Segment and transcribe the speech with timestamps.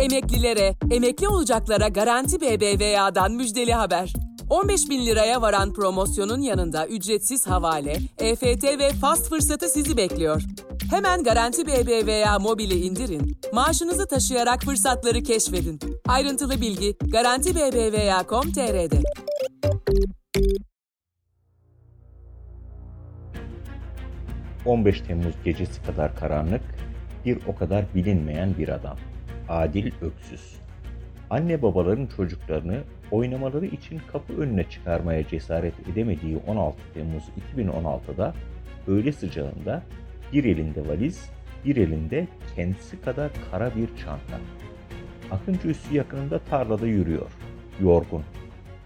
[0.00, 4.12] Emeklilere, emekli olacaklara Garanti BBVA'dan müjdeli haber.
[4.50, 10.42] 15 bin liraya varan promosyonun yanında ücretsiz havale, EFT ve fast fırsatı sizi bekliyor.
[10.90, 15.80] Hemen Garanti BBVA mobili indirin, maaşınızı taşıyarak fırsatları keşfedin.
[16.08, 19.02] Ayrıntılı bilgi Garanti BBVA.com.tr'de.
[24.66, 26.62] ...15 Temmuz gecesi kadar karanlık,
[27.24, 28.96] bir o kadar bilinmeyen bir adam.
[29.50, 30.60] Adil Öksüz.
[31.30, 32.80] Anne babaların çocuklarını
[33.10, 37.22] oynamaları için kapı önüne çıkarmaya cesaret edemediği 16 Temmuz
[37.56, 38.34] 2016'da
[38.86, 39.82] öğle sıcağında
[40.32, 41.30] bir elinde valiz,
[41.64, 44.40] bir elinde kendisi kadar kara bir çanta.
[45.30, 47.30] Akıncı üssü yakınında tarlada yürüyor.
[47.80, 48.22] Yorgun.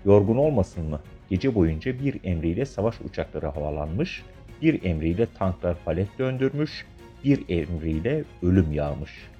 [0.04, 1.00] Yorgun olmasın mı?
[1.30, 4.22] Gece boyunca bir emriyle savaş uçakları havalanmış,
[4.62, 6.86] bir emriyle tanklar palet döndürmüş,
[7.24, 9.33] bir emriyle ölüm yağmış.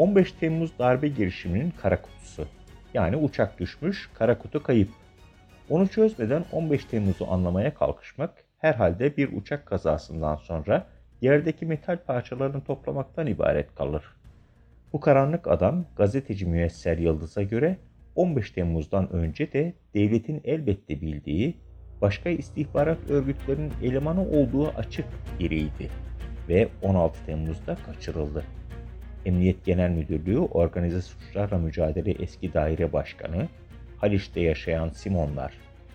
[0.00, 2.46] 15 Temmuz darbe girişiminin kara kutusu.
[2.94, 4.88] Yani uçak düşmüş, kara kutu kayıp.
[5.70, 10.86] Onu çözmeden 15 Temmuz'u anlamaya kalkışmak herhalde bir uçak kazasından sonra
[11.20, 14.04] yerdeki metal parçalarını toplamaktan ibaret kalır.
[14.92, 17.76] Bu karanlık adam gazeteci Müyesser Yıldız'a göre
[18.14, 21.56] 15 Temmuz'dan önce de devletin elbette bildiği
[22.00, 25.06] başka istihbarat örgütlerinin elemanı olduğu açık
[25.38, 25.90] biriydi
[26.48, 28.44] ve 16 Temmuz'da kaçırıldı.
[29.26, 33.48] Emniyet Genel Müdürlüğü Organize Suçlarla Mücadele Eski Daire Başkanı,
[33.98, 35.52] Haliç'te yaşayan Simonlar,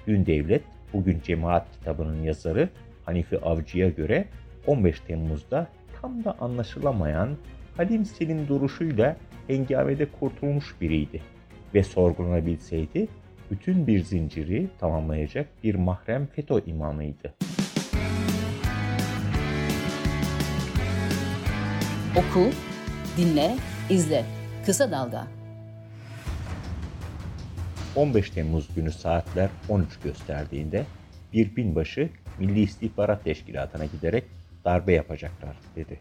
[0.07, 2.69] Dün Devlet, Bugün Cemaat kitabının yazarı
[3.05, 4.25] Hanifi Avcı'ya göre
[4.67, 5.67] 15 Temmuz'da
[6.01, 7.29] tam da anlaşılamayan
[7.77, 11.21] Halim Selim duruşuyla hengamede kurtulmuş biriydi
[11.73, 13.07] ve sorgulanabilseydi
[13.51, 17.33] bütün bir zinciri tamamlayacak bir mahrem FETÖ imamıydı.
[22.15, 22.49] Oku,
[23.17, 23.55] dinle,
[23.89, 24.25] izle.
[24.65, 25.27] Kısa Dalga.
[27.95, 30.85] 15 Temmuz günü saatler 13 gösterdiğinde
[31.33, 32.09] bir binbaşı
[32.39, 34.23] Milli İstihbarat Teşkilatı'na giderek
[34.65, 35.99] darbe yapacaklar dedi.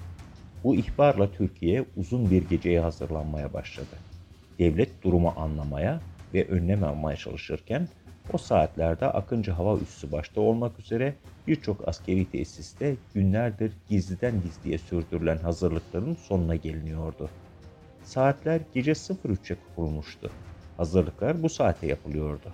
[0.64, 3.96] Bu ihbarla Türkiye uzun bir geceye hazırlanmaya başladı.
[4.58, 6.00] Devlet durumu anlamaya
[6.34, 7.88] ve önlem almaya çalışırken
[8.32, 11.14] o saatlerde Akıncı Hava Üssü başta olmak üzere
[11.46, 17.30] birçok askeri tesiste günlerdir gizliden gizliye sürdürülen hazırlıkların sonuna geliniyordu.
[18.04, 20.30] Saatler gece 03'e kurulmuştu.
[20.76, 22.52] Hazırlıklar bu saate yapılıyordu.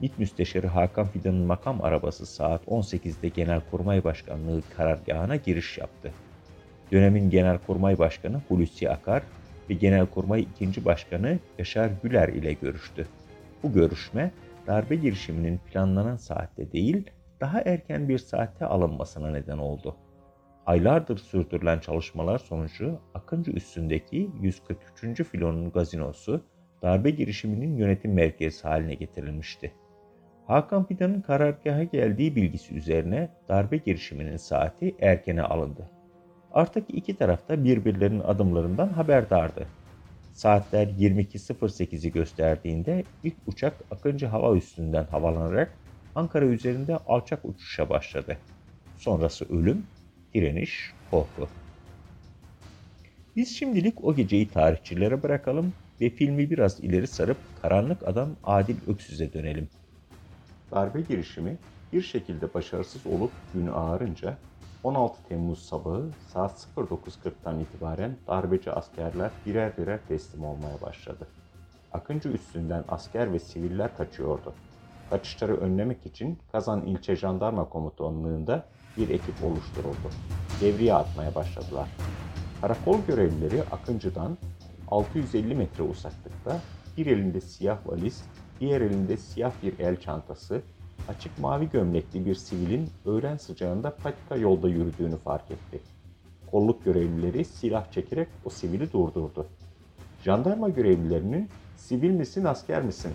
[0.00, 6.12] MİT Müsteşarı Hakan Fidan'ın makam arabası saat 18'de Genelkurmay Başkanlığı karargahına giriş yaptı.
[6.92, 9.22] Dönemin Genelkurmay Başkanı Hulusi Akar
[9.70, 10.84] ve Genelkurmay 2.
[10.84, 13.06] Başkanı Yaşar Güler ile görüştü.
[13.62, 14.30] Bu görüşme
[14.70, 17.10] darbe girişiminin planlanan saatte değil,
[17.40, 19.96] daha erken bir saatte alınmasına neden oldu.
[20.66, 25.22] Aylardır sürdürülen çalışmalar sonucu Akıncı üstündeki 143.
[25.22, 26.44] filonun gazinosu
[26.82, 29.72] darbe girişiminin yönetim merkezi haline getirilmişti.
[30.46, 35.90] Hakan Fidan'ın karargaha geldiği bilgisi üzerine darbe girişiminin saati erkene alındı.
[36.52, 39.66] Artık iki tarafta birbirlerinin adımlarından haberdardı.
[40.32, 45.72] Saatler 22.08'i gösterdiğinde ilk uçak Akıncı Hava Üssü'nden havalanarak
[46.14, 48.36] Ankara üzerinde alçak uçuşa başladı.
[48.98, 49.86] Sonrası ölüm,
[50.34, 51.48] direniş, korku.
[53.36, 59.32] Biz şimdilik o geceyi tarihçilere bırakalım ve filmi biraz ileri sarıp karanlık adam Adil Öksüz'e
[59.32, 59.68] dönelim.
[60.70, 61.58] Darbe girişimi
[61.92, 64.38] bir şekilde başarısız olup günü ağarınca
[64.84, 71.26] 16 Temmuz sabahı saat 09.40'tan itibaren darbeci askerler birer birer teslim olmaya başladı.
[71.92, 74.54] Akıncı üstünden asker ve siviller kaçıyordu.
[75.10, 78.64] Kaçışları önlemek için Kazan İlçe Jandarma Komutanlığı'nda
[78.96, 80.10] bir ekip oluşturuldu.
[80.60, 81.88] Devriye atmaya başladılar.
[82.60, 84.38] Karakol görevlileri Akıncı'dan
[84.88, 86.60] 650 metre uzaklıkta
[86.96, 88.24] bir elinde siyah valiz,
[88.60, 90.62] diğer elinde siyah bir el çantası,
[91.08, 95.80] açık mavi gömlekli bir sivilin öğlen sıcağında patika yolda yürüdüğünü fark etti.
[96.50, 99.46] Kolluk görevlileri silah çekerek o sivili durdurdu.
[100.24, 103.12] Jandarma görevlilerinin sivil misin asker misin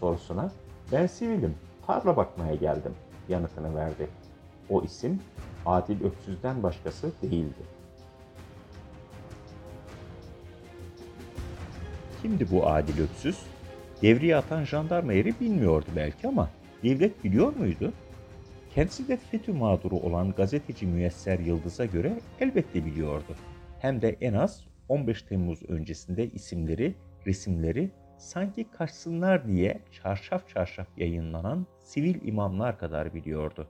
[0.00, 0.50] sorusuna
[0.92, 1.54] ben sivilim
[1.86, 2.92] tarla bakmaya geldim
[3.28, 4.08] yanıtını verdi.
[4.70, 5.20] O isim
[5.66, 7.78] Adil Öksüz'den başkası değildi.
[12.22, 13.38] Kimdi bu Adil Öksüz?
[14.02, 16.48] Devriye atan jandarma eri bilmiyordu belki ama
[16.82, 17.92] devlet biliyor muydu?
[18.74, 23.36] Kendisi de FETÖ mağduru olan gazeteci Müyesser Yıldız'a göre elbette biliyordu.
[23.80, 26.94] Hem de en az 15 Temmuz öncesinde isimleri,
[27.26, 33.68] resimleri sanki kaçsınlar diye çarşaf çarşaf yayınlanan sivil imamlar kadar biliyordu.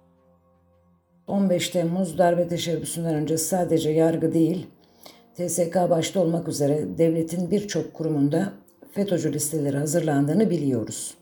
[1.26, 4.66] 15 Temmuz darbe teşebbüsünden önce sadece yargı değil,
[5.34, 8.52] TSK başta olmak üzere devletin birçok kurumunda
[8.93, 11.17] FETÖ'cü listeleri hazırlandığını biliyoruz.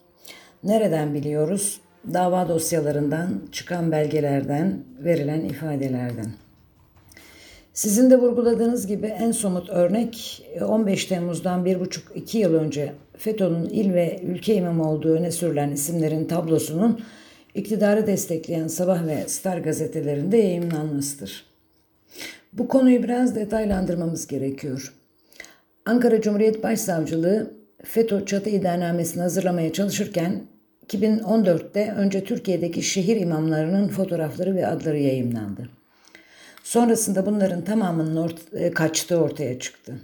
[0.64, 1.80] Nereden biliyoruz?
[2.14, 6.32] Dava dosyalarından, çıkan belgelerden, verilen ifadelerden.
[7.72, 14.20] Sizin de vurguladığınız gibi en somut örnek 15 Temmuz'dan 1,5-2 yıl önce FETÖ'nün il ve
[14.22, 17.00] ülke imamı olduğu öne sürülen isimlerin tablosunun
[17.54, 21.44] iktidarı destekleyen Sabah ve Star gazetelerinde yayınlanmasıdır.
[22.52, 24.94] Bu konuyu biraz detaylandırmamız gerekiyor.
[25.86, 30.42] Ankara Cumhuriyet Başsavcılığı FETÖ çatı iddianamesini hazırlamaya çalışırken
[30.86, 35.68] 2014'te önce Türkiye'deki şehir imamlarının fotoğrafları ve adları yayınlandı.
[36.62, 39.94] Sonrasında bunların tamamının ort- e, kaçtığı ortaya çıktı.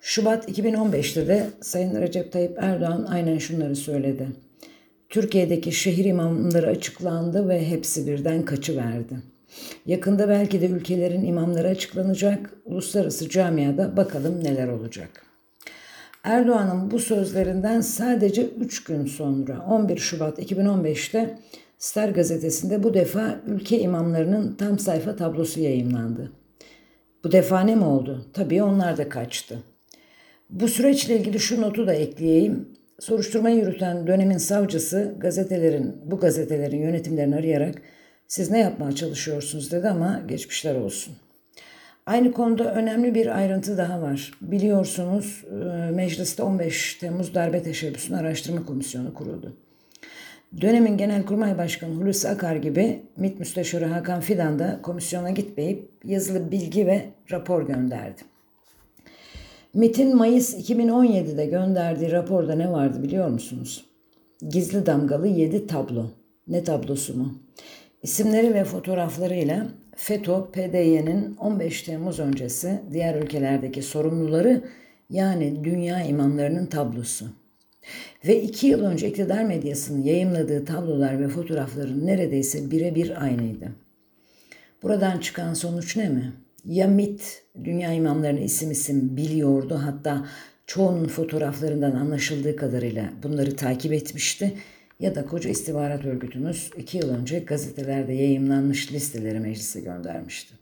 [0.00, 4.28] Şubat 2015'te de Sayın Recep Tayyip Erdoğan aynen şunları söyledi.
[5.08, 9.14] Türkiye'deki şehir imamları açıklandı ve hepsi birden kaçıverdi.
[9.86, 15.33] Yakında belki de ülkelerin imamları açıklanacak, uluslararası camiada bakalım neler olacak.
[16.24, 21.38] Erdoğan'ın bu sözlerinden sadece 3 gün sonra 11 Şubat 2015'te
[21.78, 26.32] Star gazetesinde bu defa ülke imamlarının tam sayfa tablosu yayınlandı.
[27.24, 28.26] Bu defa ne mi oldu?
[28.32, 29.58] Tabii onlar da kaçtı.
[30.50, 32.68] Bu süreçle ilgili şu notu da ekleyeyim.
[33.00, 37.74] Soruşturma yürüten dönemin savcısı gazetelerin, bu gazetelerin yönetimlerini arayarak
[38.28, 41.16] siz ne yapmaya çalışıyorsunuz dedi ama geçmişler olsun.
[42.06, 44.32] Aynı konuda önemli bir ayrıntı daha var.
[44.40, 49.52] Biliyorsunuz e, mecliste 15 Temmuz darbe teşebbüsünü araştırma komisyonu kuruldu.
[50.60, 56.86] Dönemin Genelkurmay Başkanı Hulusi Akar gibi MİT Müsteşarı Hakan Fidan da komisyona gitmeyip yazılı bilgi
[56.86, 58.20] ve rapor gönderdi.
[59.74, 63.84] MİT'in Mayıs 2017'de gönderdiği raporda ne vardı biliyor musunuz?
[64.48, 66.06] Gizli damgalı 7 tablo.
[66.48, 67.34] Ne tablosu mu?
[68.02, 74.64] İsimleri ve fotoğraflarıyla FETÖ, PDY'nin 15 Temmuz öncesi diğer ülkelerdeki sorumluları
[75.10, 77.26] yani dünya imamlarının tablosu.
[78.26, 83.68] Ve iki yıl önce iktidar medyasının yayımladığı tablolar ve fotoğrafların neredeyse birebir aynıydı.
[84.82, 86.32] Buradan çıkan sonuç ne mi?
[86.64, 90.26] Ya MIT dünya imamlarını isim isim biliyordu hatta
[90.66, 94.54] çoğunun fotoğraflarından anlaşıldığı kadarıyla bunları takip etmişti
[95.00, 100.54] ya da koca istihbarat örgütümüz iki yıl önce gazetelerde yayımlanmış listeleri meclise göndermişti.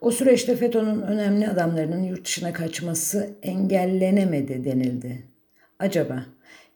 [0.00, 5.22] O süreçte FETÖ'nün önemli adamlarının yurt dışına kaçması engellenemedi denildi.
[5.78, 6.26] Acaba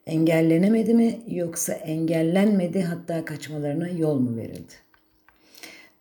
[0.07, 4.73] engellenemedi mi yoksa engellenmedi hatta kaçmalarına yol mu verildi?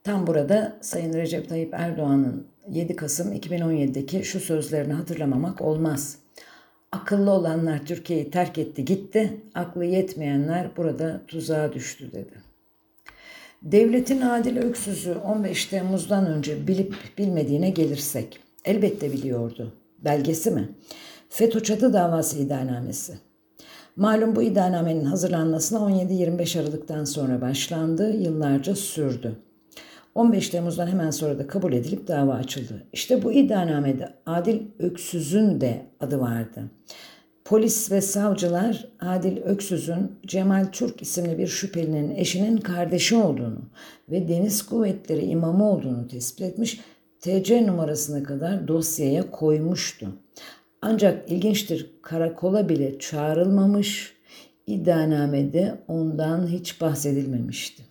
[0.03, 6.22] Tam burada Sayın Recep Tayyip Erdoğan'ın 7 Kasım 2017'deki şu sözlerini hatırlamamak olmaz.
[6.93, 12.33] Akıllı olanlar Türkiye'yi terk etti gitti, aklı yetmeyenler burada tuzağa düştü dedi.
[13.61, 19.73] Devletin adil öksüzü 15 Temmuz'dan önce bilip bilmediğine gelirsek, elbette biliyordu.
[19.99, 20.69] Belgesi mi?
[21.29, 23.13] FETÖ çatı davası iddianamesi.
[23.95, 29.35] Malum bu iddianamenin hazırlanmasına 17-25 Aralık'tan sonra başlandı, yıllarca sürdü.
[30.15, 32.83] 15 Temmuz'dan hemen sonra da kabul edilip dava açıldı.
[32.93, 36.63] İşte bu iddianamede Adil Öksüz'ün de adı vardı.
[37.45, 43.59] Polis ve savcılar Adil Öksüz'ün Cemal Türk isimli bir şüphelinin eşinin kardeşi olduğunu
[44.11, 46.79] ve deniz kuvvetleri imamı olduğunu tespit etmiş,
[47.19, 50.07] TC numarasına kadar dosyaya koymuştu.
[50.81, 54.13] Ancak ilginçtir karakola bile çağrılmamış,
[54.67, 57.83] iddianamede ondan hiç bahsedilmemişti.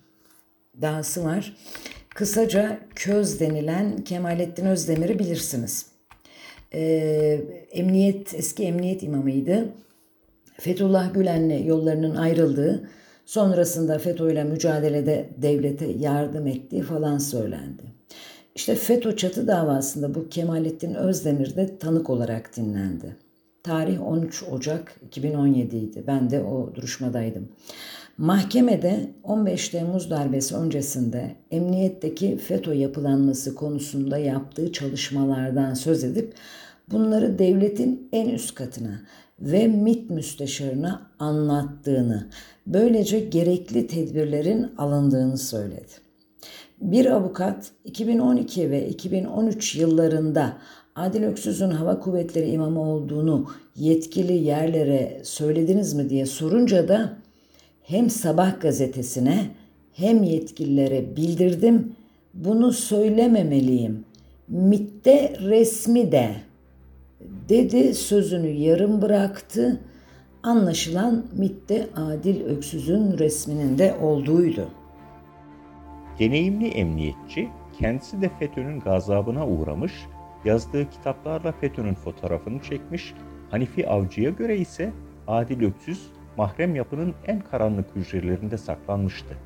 [0.81, 1.55] Dahası var.
[2.13, 5.85] Kısaca Köz denilen Kemalettin Özdemir'i bilirsiniz.
[6.73, 7.41] Ee,
[7.71, 9.69] emniyet, eski emniyet imamıydı.
[10.59, 12.89] Fethullah Gülen'le yollarının ayrıldığı,
[13.25, 17.83] sonrasında FETÖ ile mücadelede devlete yardım ettiği falan söylendi.
[18.55, 23.15] İşte FETÖ çatı davasında bu Kemalettin Özdemir de tanık olarak dinlendi.
[23.63, 26.03] Tarih 13 Ocak 2017 idi.
[26.07, 27.49] Ben de o duruşmadaydım.
[28.17, 36.33] Mahkemede 15 Temmuz darbesi öncesinde emniyetteki FETÖ yapılanması konusunda yaptığı çalışmalardan söz edip
[36.91, 39.01] bunları devletin en üst katına
[39.39, 42.27] ve MİT müsteşarına anlattığını,
[42.67, 45.91] böylece gerekli tedbirlerin alındığını söyledi.
[46.81, 50.57] Bir avukat 2012 ve 2013 yıllarında
[50.95, 57.22] Adil Öksüz'ün hava kuvvetleri imamı olduğunu yetkili yerlere söylediniz mi diye sorunca da
[57.83, 59.45] hem Sabah gazetesine
[59.93, 61.95] hem yetkililere bildirdim.
[62.33, 64.05] Bunu söylememeliyim.
[64.47, 66.29] MIT'te resmi de
[67.49, 69.81] dedi sözünü yarım bıraktı.
[70.43, 74.67] Anlaşılan MIT'te Adil Öksüz'ün resminin de olduğuydu.
[76.19, 77.49] Deneyimli emniyetçi
[77.79, 79.93] kendisi de FETÖ'nün gazabına uğramış,
[80.45, 83.13] yazdığı kitaplarla FETÖ'nün fotoğrafını çekmiş,
[83.51, 84.93] Hanifi Avcı'ya göre ise
[85.27, 89.37] Adil Öksüz mahrem yapının en karanlık hücrelerinde saklanmıştı.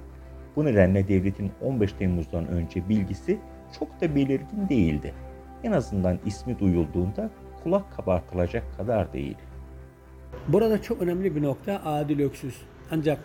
[0.56, 3.40] Bu nedenle devletin 15 Temmuz'dan önce bilgisi
[3.80, 5.14] çok da belirgin değildi.
[5.64, 7.30] En azından ismi duyulduğunda
[7.64, 9.38] kulak kabartılacak kadar değil.
[10.48, 12.62] Burada çok önemli bir nokta Adil Öksüz.
[12.92, 13.20] Ancak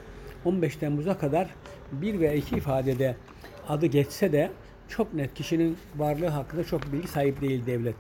[0.45, 1.49] 15 Temmuz'a kadar
[1.93, 3.17] bir veya iki ifadede
[3.69, 4.51] adı geçse de
[4.89, 7.97] çok net kişinin varlığı hakkında çok bilgi sahip değil devlet.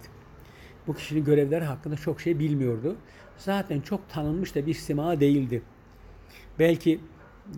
[0.87, 2.97] Bu kişinin görevleri hakkında çok şey bilmiyordu.
[3.45, 5.63] Zaten çok tanınmış da bir sima değildi.
[6.59, 7.01] Belki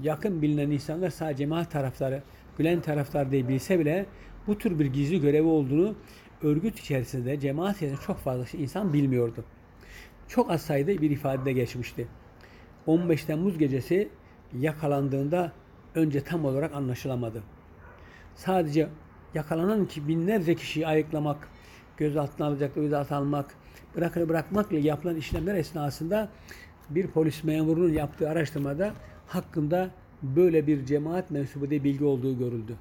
[0.02, 2.22] yakın bilinen insanlar sadece cemaat taraftarı,
[2.58, 4.06] Gülen taraftar diye bilse bile
[4.46, 5.94] bu tür bir gizli görevi olduğunu
[6.42, 9.44] örgüt içerisinde, cemaat içerisinde çok fazla insan bilmiyordu.
[10.28, 12.08] Çok az sayıda bir ifadede geçmişti.
[12.86, 14.08] 15 Temmuz gecesi
[14.58, 15.52] yakalandığında
[15.94, 17.42] önce tam olarak anlaşılamadı.
[18.34, 18.88] Sadece
[19.34, 21.48] yakalanan ki binlerce kişiyi ayıklamak,
[21.96, 23.54] gözaltına alacak, gözaltına almak,
[23.96, 26.28] bırakır bırakmakla yapılan işlemler esnasında
[26.90, 28.92] bir polis memurunun yaptığı araştırmada
[29.26, 29.90] hakkında
[30.22, 32.76] böyle bir cemaat mensubu diye bilgi olduğu görüldü.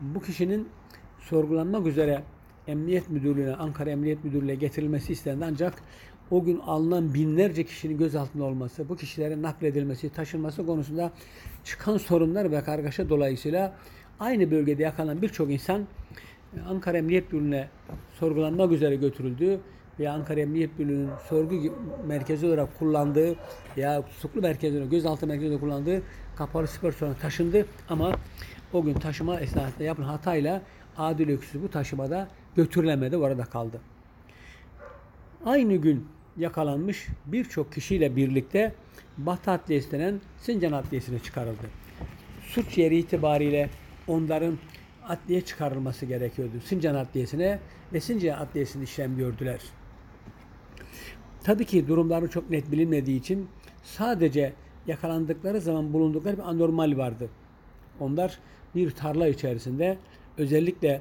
[0.00, 0.68] Bu kişinin
[1.20, 2.22] sorgulanmak üzere
[2.66, 5.74] Emniyet Müdürlüğü'ne, Ankara Emniyet Müdürlüğü'ne getirilmesi istendi ancak
[6.30, 11.12] o gün alınan binlerce kişinin gözaltında olması, bu kişilerin nakledilmesi, taşınması konusunda
[11.64, 13.76] çıkan sorunlar ve kargaşa dolayısıyla
[14.20, 15.86] aynı bölgede yakalanan birçok insan
[16.56, 17.68] e, Ankara Emniyet Müdürlüğü'ne
[18.12, 19.60] sorgulanmak üzere götürüldü
[19.98, 21.54] veya Ankara Emniyet Müdürlüğü'nün sorgu
[22.06, 23.36] merkezi olarak kullandığı
[23.76, 26.02] ya tutuklu merkezine, gözaltı merkezine kullandığı
[26.36, 28.12] kapalı spor salonuna taşındı ama
[28.72, 30.62] o gün taşıma esnasında yapılan hatayla
[30.96, 33.80] Adil Öksüz bu taşımada götürülemedi, orada kaldı.
[35.44, 38.74] Aynı gün yakalanmış birçok kişiyle birlikte
[39.18, 41.66] Batı Adliyesi denen Sincan Adliyesi'ne çıkarıldı.
[42.42, 43.70] Suç yeri itibariyle
[44.08, 44.58] onların
[45.08, 46.52] adliye çıkarılması gerekiyordu.
[46.64, 47.58] Sincan Adliyesi'ne
[47.92, 49.60] ve Sincan Adliyesi'nde işlem gördüler.
[51.44, 53.48] Tabii ki durumları çok net bilinmediği için
[53.82, 54.52] sadece
[54.86, 57.28] yakalandıkları zaman bulundukları bir anormal vardı.
[58.00, 58.38] Onlar
[58.74, 59.98] bir tarla içerisinde
[60.38, 61.00] özellikle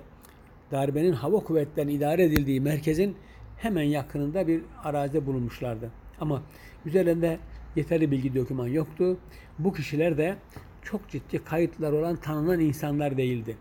[0.72, 3.16] darbenin hava kuvvetlerinin idare edildiği merkezin
[3.58, 5.92] hemen yakınında bir arazide bulunmuşlardı.
[6.20, 6.42] Ama
[6.86, 7.40] üzerinde
[7.76, 9.18] yeterli bilgi doküman yoktu.
[9.60, 10.36] Bu kişiler de
[10.82, 13.58] çok ciddi kayıtlar olan tanınan insanlar değildi.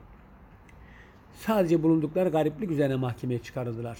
[1.34, 3.98] Sadece bulundukları gariplik üzerine mahkemeye çıkarıldılar.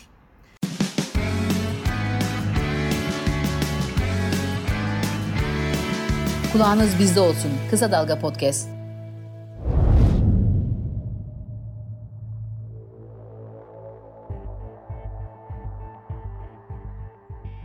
[6.53, 7.51] Kulağınız bizde olsun.
[7.71, 8.69] Kısa Dalga Podcast.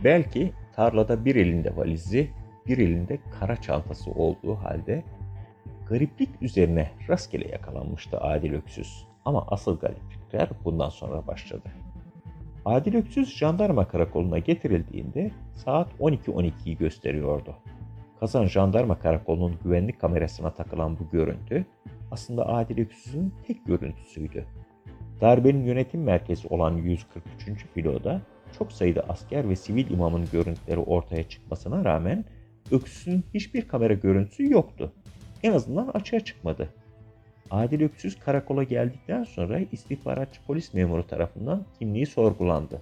[0.04, 2.30] Belki tarlada bir elinde valizi,
[2.66, 5.02] bir elinde kara çantası olduğu halde
[5.88, 9.06] gariplik üzerine rastgele yakalanmıştı Adil Öksüz.
[9.24, 11.68] Ama asıl gariplikler bundan sonra başladı.
[12.64, 17.56] Adil Öksüz jandarma karakoluna getirildiğinde saat 12.12'yi gösteriyordu.
[18.20, 21.66] Kazan Jandarma Karakolu'nun güvenlik kamerasına takılan bu görüntü
[22.10, 24.44] aslında Adil Öksüz'ün tek görüntüsüydü.
[25.20, 27.66] Darbenin yönetim merkezi olan 143.
[27.74, 28.22] filoda
[28.58, 32.24] çok sayıda asker ve sivil imamın görüntüleri ortaya çıkmasına rağmen
[32.70, 34.92] Öksüz'ün hiçbir kamera görüntüsü yoktu.
[35.42, 36.68] En azından açığa çıkmadı.
[37.50, 42.80] Adil Öksüz karakola geldikten sonra istihbaratçı polis memuru tarafından kimliği sorgulandı.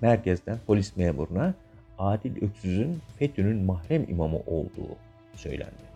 [0.00, 1.54] Merkezden polis memuruna
[1.98, 4.96] Adil Öksüz'ün FETÖ'nün mahrem imamı olduğu
[5.34, 5.86] söylendi.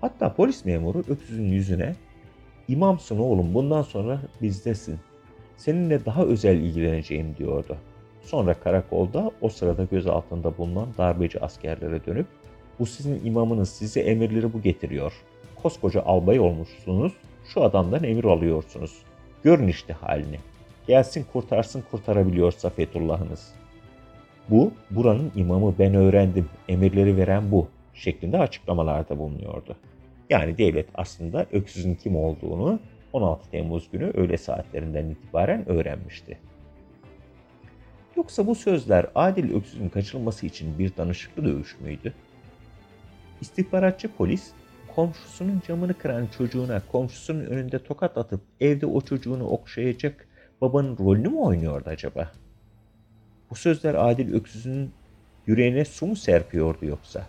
[0.00, 1.94] Hatta polis memuru Öksüz'ün yüzüne
[2.68, 4.98] İmamsın oğlum bundan sonra bizdesin.
[5.56, 7.76] Seninle daha özel ilgileneceğim diyordu.
[8.22, 12.26] Sonra karakolda o sırada göz altında bulunan darbeci askerlere dönüp
[12.78, 15.12] bu sizin imamınız size emirleri bu getiriyor.
[15.62, 17.12] Koskoca albay olmuşsunuz,
[17.54, 18.98] şu adamdan emir alıyorsunuz.
[19.44, 20.38] Görün işte halini.
[20.86, 23.52] Gelsin kurtarsın kurtarabiliyorsa Fethullah'ınız.
[24.50, 29.76] Bu, buranın imamı ben öğrendim, emirleri veren bu şeklinde açıklamalarda bulunuyordu.
[30.30, 32.80] Yani devlet aslında öksüzün kim olduğunu
[33.12, 36.38] 16 Temmuz günü öğle saatlerinden itibaren öğrenmişti.
[38.16, 42.14] Yoksa bu sözler Adil Öksüz'ün kaçırılması için bir danışıklı dövüş müydü?
[43.40, 44.52] İstihbaratçı polis
[44.94, 50.28] komşusunun camını kıran çocuğuna komşusunun önünde tokat atıp evde o çocuğunu okşayacak
[50.60, 52.32] babanın rolünü mü oynuyordu acaba?
[53.50, 54.90] Bu sözler Adil Öksüz'ün
[55.46, 57.26] yüreğine su mu serpiyordu yoksa?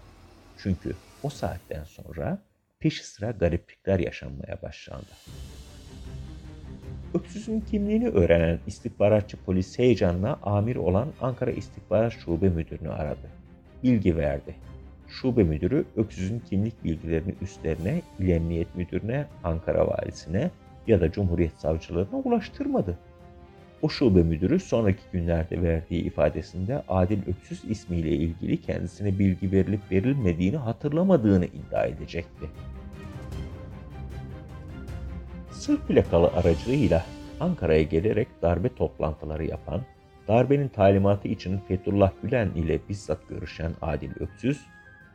[0.58, 2.42] Çünkü o saatten sonra
[2.80, 5.06] peşi sıra gariplikler yaşanmaya başlandı.
[7.14, 13.30] Öksüz'ün kimliğini öğrenen istihbaratçı polis heyecanla amir olan Ankara İstihbarat Şube Müdürünü aradı.
[13.84, 14.56] Bilgi verdi.
[15.08, 20.52] Şube müdürü Öksüz'ün kimlik bilgilerini üstlerine, İl Emniyet Müdürüne, Ankara Valisi'ne
[20.88, 22.98] ya da Cumhuriyet Savcılığına ulaştırmadı.
[23.82, 30.58] O şube müdürü sonraki günlerde verdiği ifadesinde Adil Öksüz ismiyle ilgili kendisine bilgi verilip verilmediğini
[30.58, 32.50] hatırlamadığını iddia edecekti.
[35.52, 37.06] Sırp plakalı aracılığıyla
[37.40, 39.82] Ankara'ya gelerek darbe toplantıları yapan,
[40.28, 44.62] darbenin talimatı için Fethullah Gülen ile bizzat görüşen Adil Öksüz,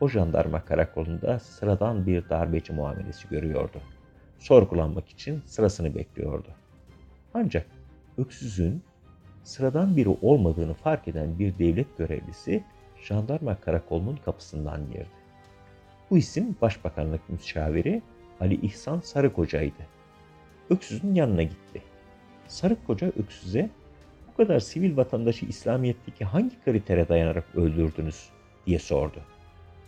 [0.01, 3.79] o jandarma karakolunda sıradan bir darbeci muamelesi görüyordu.
[4.39, 6.49] Sorgulanmak için sırasını bekliyordu.
[7.35, 7.67] Ancak
[8.19, 8.83] Öksüz'ün
[9.43, 12.65] sıradan biri olmadığını fark eden bir devlet görevlisi
[13.03, 15.23] jandarma karakolunun kapısından girdi.
[16.11, 18.03] Bu isim Başbakanlık Müşaviri
[18.41, 19.87] Ali İhsan Sarıkoca'ydı.
[20.71, 21.83] Öksüz'ün yanına gitti.
[22.49, 23.71] Sarıkoca Öksüz'e
[24.33, 28.29] bu kadar sivil vatandaşı İslamiyet'teki hangi kritere dayanarak öldürdünüz
[28.67, 29.21] diye sordu.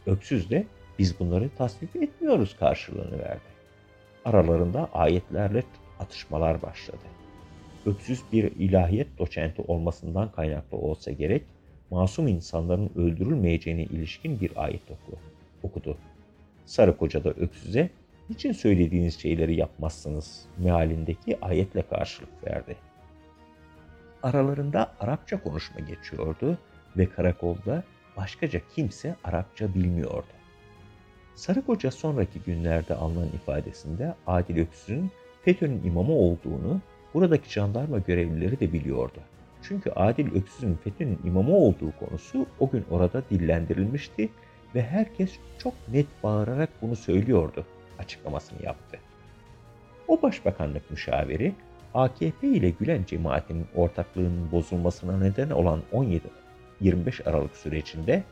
[0.07, 0.67] Öksüz de
[0.99, 3.55] biz bunları tasvip etmiyoruz karşılığını verdi.
[4.25, 5.63] Aralarında ayetlerle
[6.01, 7.05] atışmalar başladı.
[7.87, 11.43] Öksüz bir ilahiyet doçenti olmasından kaynaklı olsa gerek,
[11.91, 15.19] masum insanların öldürülmeyeceğine ilişkin bir ayet oku,
[15.63, 15.97] okudu.
[16.67, 17.91] Sarı Koca da Öksüz'e
[18.31, 22.77] niçin söylediğiniz şeyleri yapmazsınız mealindeki ayetle karşılık verdi.
[24.23, 26.59] Aralarında Arapça konuşma geçiyordu
[26.97, 27.85] ve karakolda
[28.17, 30.27] başkaca kimse Arapça bilmiyordu.
[31.35, 35.11] Sarı Koca sonraki günlerde alınan ifadesinde Adil Öksüz'ün
[35.45, 36.81] FETÖ'nün imamı olduğunu
[37.15, 39.21] buradaki jandarma görevlileri de biliyordu.
[39.63, 44.29] Çünkü Adil Öksüz'ün FETÖ'nün imamı olduğu konusu o gün orada dillendirilmişti
[44.75, 47.65] ve herkes çok net bağırarak bunu söylüyordu
[47.99, 48.99] açıklamasını yaptı.
[50.09, 51.53] O başbakanlık müşaviri
[51.95, 55.83] AKP ile Gülen cemaatinin ortaklığının bozulmasına neden olan
[56.83, 58.23] 17-25 Aralık sürecinde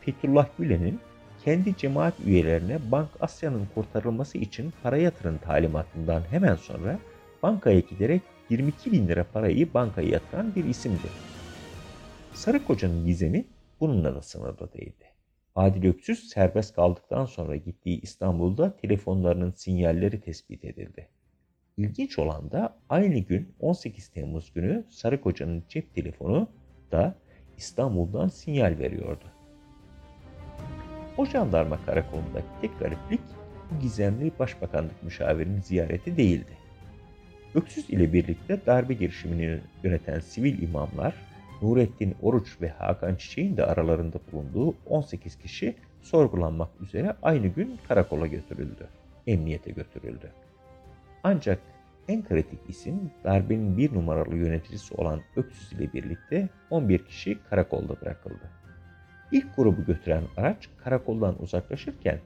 [0.00, 1.00] Fethullah Gülen'in
[1.44, 6.98] kendi cemaat üyelerine Bank Asya'nın kurtarılması için para yatırın talimatından hemen sonra
[7.42, 11.08] bankaya giderek 22 bin lira parayı bankaya yatıran bir isimdi.
[12.34, 13.44] Sarı Koca'nın gizemi
[13.80, 15.04] bununla da sınırlı değildi.
[15.54, 21.08] Adil Öksüz serbest kaldıktan sonra gittiği İstanbul'da telefonlarının sinyalleri tespit edildi.
[21.76, 26.48] İlginç olan da aynı gün 18 Temmuz günü Sarı Koca'nın cep telefonu
[26.92, 27.14] da
[27.56, 29.24] İstanbul'dan sinyal veriyordu.
[31.16, 33.20] O jandarma karakolundaki tek gariplik
[33.70, 36.67] bu gizemli başbakanlık müşavirinin ziyareti değildi.
[37.58, 41.14] Öksüz ile birlikte darbe girişimini yöneten sivil imamlar,
[41.62, 48.26] Nurettin Oruç ve Hakan Çiçek'in de aralarında bulunduğu 18 kişi sorgulanmak üzere aynı gün karakola
[48.26, 48.88] götürüldü.
[49.26, 50.30] Emniyete götürüldü.
[51.24, 51.58] Ancak
[52.08, 58.50] en kritik isim darbenin bir numaralı yöneticisi olan Öksüz ile birlikte 11 kişi karakolda bırakıldı.
[59.32, 62.18] İlk grubu götüren araç karakoldan uzaklaşırken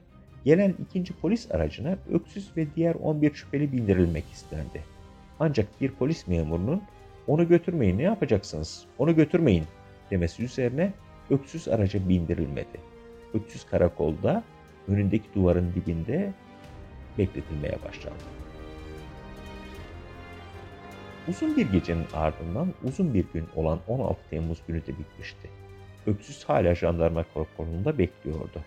[0.45, 4.92] gelen ikinci polis aracına Öksüz ve diğer 11 şüpheli bindirilmek istendi.
[5.39, 6.81] Ancak bir polis memurunun
[7.27, 9.65] onu götürmeyin ne yapacaksınız onu götürmeyin
[10.11, 10.93] demesi üzerine
[11.29, 12.79] Öksüz araca bindirilmedi.
[13.33, 14.43] Öksüz karakolda
[14.87, 16.33] önündeki duvarın dibinde
[17.17, 18.23] bekletilmeye başlandı.
[21.27, 25.49] Uzun bir gecenin ardından uzun bir gün olan 16 Temmuz günü de bitmişti.
[26.07, 28.61] Öksüz hala jandarma karakolunda bekliyordu.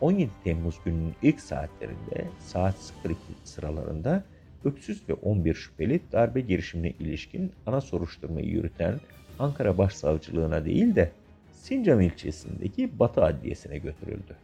[0.00, 4.24] 17 Temmuz gününün ilk saatlerinde saat 02 sıralarında
[4.66, 9.00] Öksüz ve 11 şüpheli darbe girişimine ilişkin ana soruşturmayı yürüten
[9.38, 11.12] Ankara Başsavcılığına değil de
[11.52, 14.36] Sincan ilçesindeki Batı Adliyesi'ne götürüldü.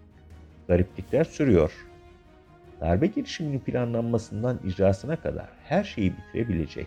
[0.68, 1.72] Gariplikler sürüyor.
[2.80, 6.86] Darbe girişiminin planlanmasından icrasına kadar her şeyi bitirebilecek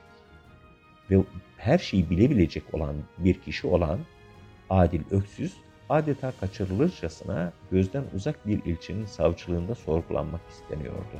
[1.11, 1.23] ve
[1.57, 3.99] her şeyi bilebilecek olan bir kişi olan
[4.69, 5.53] Adil Öksüz
[5.89, 11.17] adeta kaçırılırcasına gözden uzak bir ilçenin savcılığında sorgulanmak isteniyordu.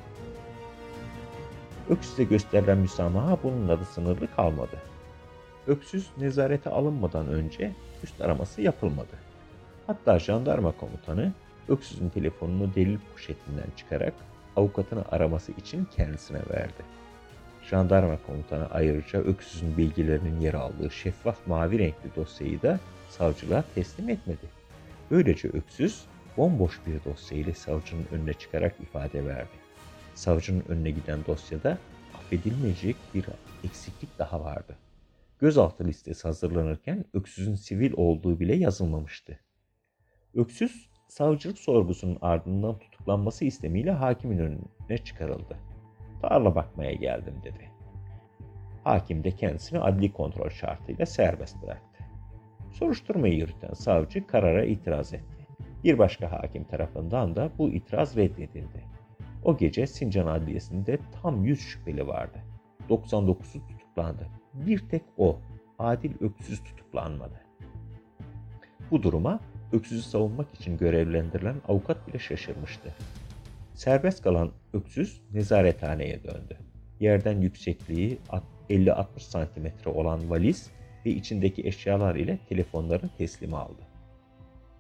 [1.90, 4.78] Öksüz'e gösterilen müsamaha bununla da sınırlı kalmadı.
[5.68, 7.72] Öksüz nezarete alınmadan önce
[8.04, 9.18] üst araması yapılmadı.
[9.88, 11.34] Hatta jandarma komutanı
[11.70, 14.14] Öksüz'ün telefonunu delil poşetinden çıkarak
[14.56, 16.84] avukatını araması için kendisine verdi.
[17.70, 24.48] Jandarma komutanı ayrıca Öksüz'ün bilgilerinin yer aldığı şeffaf mavi renkli dosyayı da savcılığa teslim etmedi.
[25.12, 26.06] Böylece Öksüz
[26.38, 29.65] bomboş bir dosya ile savcının önüne çıkarak ifade verdi.
[30.16, 31.78] Savcının önüne giden dosyada
[32.14, 33.26] affedilmeyecek bir
[33.64, 34.78] eksiklik daha vardı.
[35.40, 39.40] Gözaltı listesi hazırlanırken Öksüz'ün sivil olduğu bile yazılmamıştı.
[40.36, 45.58] Öksüz, savcılık sorgusunun ardından tutuklanması istemiyle hakimin önüne çıkarıldı.
[46.22, 47.72] Tarla bakmaya geldim dedi.
[48.84, 52.04] Hakim de kendisini adli kontrol şartıyla serbest bıraktı.
[52.74, 55.48] Soruşturmayı yürüten savcı karara itiraz etti.
[55.84, 58.95] Bir başka hakim tarafından da bu itiraz reddedildi.
[59.46, 62.38] O gece Sincan Adliyesi'nde tam 100 şüpheli vardı.
[62.90, 64.28] 99'u tutuklandı.
[64.54, 65.40] Bir tek o
[65.80, 67.42] Adil Öksüz tutuklanmadı.
[68.92, 69.40] Bu duruma
[69.74, 72.96] Öksüz'ü savunmak için görevlendirilen avukat bile şaşırmıştı.
[73.74, 76.58] Serbest kalan Öksüz nezarethaneye döndü.
[77.00, 78.18] Yerden yüksekliği
[78.70, 80.72] 50-60 santimetre olan valiz
[81.06, 83.82] ve içindeki eşyalar ile telefonlarını teslim aldı.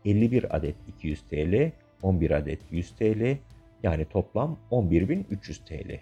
[0.06, 3.38] 51 adet 200 TL, 11 adet 100 TL,
[3.86, 6.00] yani toplam 11.300 TL.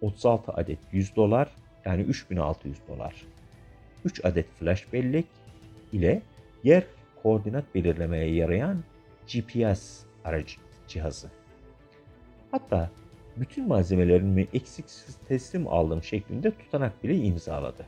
[0.00, 1.48] 36 adet 100 dolar,
[1.84, 3.14] yani 3600 dolar.
[4.04, 5.26] 3 adet flash bellek
[5.92, 6.22] ile
[6.64, 6.84] yer
[7.22, 8.78] koordinat belirlemeye yarayan
[9.32, 10.56] GPS aracı
[10.88, 11.30] cihazı.
[12.50, 12.90] Hatta
[13.36, 17.86] bütün malzemelerimi eksiksiz teslim aldım şeklinde tutanak bile imzaladı.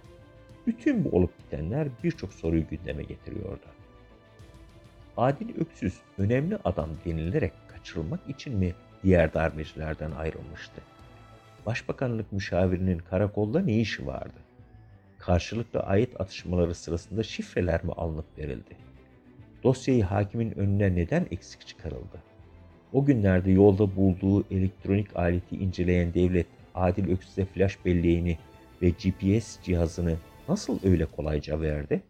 [0.66, 3.66] Bütün bu olup bitenler birçok soruyu gündeme getiriyordu.
[5.16, 10.80] Adil Öksüz önemli adam denilerek kaçırılmak için mi diğer darbecilerden ayrılmıştı?
[11.66, 14.38] Başbakanlık müşavirinin karakolda ne işi vardı?
[15.18, 18.76] Karşılıklı ait atışmaları sırasında şifreler mi alınıp verildi?
[19.62, 22.22] Dosyayı hakimin önüne neden eksik çıkarıldı?
[22.92, 28.38] O günlerde yolda bulduğu elektronik aleti inceleyen devlet Adil Öksüz'e flash belleğini
[28.82, 30.16] ve GPS cihazını
[30.48, 32.02] nasıl öyle kolayca verdi?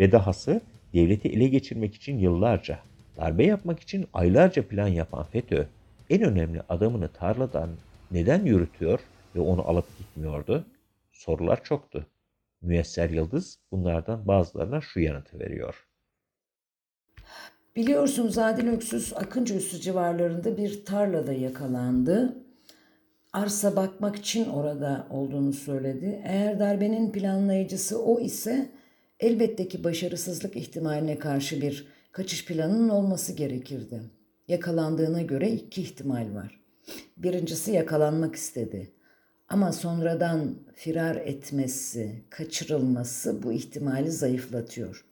[0.00, 0.60] Ve dahası
[0.94, 2.78] devleti ele geçirmek için yıllarca,
[3.16, 5.66] darbe yapmak için aylarca plan yapan FETÖ,
[6.10, 7.70] en önemli adamını tarladan
[8.10, 9.00] neden yürütüyor
[9.36, 10.66] ve onu alıp gitmiyordu?
[11.12, 12.06] Sorular çoktu.
[12.62, 15.86] Müyesser Yıldız bunlardan bazılarına şu yanıtı veriyor.
[17.76, 22.36] Biliyorsunuz Adil Öksüz Akıncı Üssü civarlarında bir tarlada yakalandı.
[23.32, 26.22] Arsa bakmak için orada olduğunu söyledi.
[26.24, 28.70] Eğer darbenin planlayıcısı o ise
[29.20, 34.00] elbette ki başarısızlık ihtimaline karşı bir kaçış planının olması gerekirdi.
[34.48, 36.60] Yakalandığına göre iki ihtimal var.
[37.16, 38.92] Birincisi yakalanmak istedi.
[39.48, 45.04] Ama sonradan firar etmesi, kaçırılması bu ihtimali zayıflatıyor.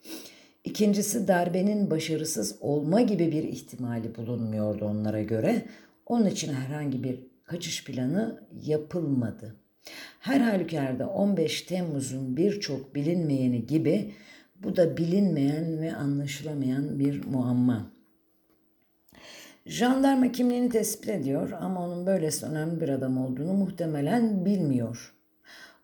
[0.65, 5.67] İkincisi darbenin başarısız olma gibi bir ihtimali bulunmuyordu onlara göre.
[6.07, 9.57] Onun için herhangi bir kaçış planı yapılmadı.
[10.21, 14.15] Her halükarda 15 Temmuz'un birçok bilinmeyeni gibi
[14.63, 17.93] bu da bilinmeyen ve anlaşılamayan bir muamma.
[19.67, 25.15] Jandarma kimliğini tespit ediyor ama onun böylesi önemli bir adam olduğunu muhtemelen bilmiyor.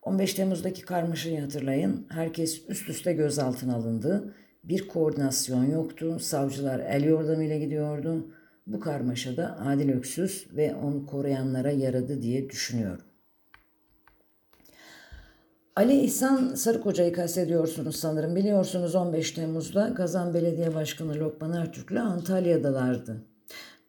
[0.02, 2.06] 15 Temmuz'daki karmaşayı hatırlayın.
[2.08, 4.34] Herkes üst üste gözaltına alındı.
[4.64, 6.18] Bir koordinasyon yoktu.
[6.20, 8.34] Savcılar el yordamıyla gidiyordu.
[8.66, 13.04] Bu karmaşada Adil Öksüz ve onu koruyanlara yaradı diye düşünüyorum.
[15.76, 18.36] Ali İhsan Sarıkoca'yı kastediyorsunuz sanırım.
[18.36, 23.24] Biliyorsunuz 15 Temmuz'da Kazan Belediye Başkanı Lokman Ertürk'le Antalya'dalardı.